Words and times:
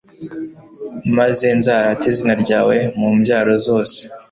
Maze 1.17 1.45
nzarate 1.57 2.05
izina 2.11 2.33
ryawe 2.43 2.75
mu 2.99 3.09
mbyaro 3.17 3.53
zose 3.65 3.99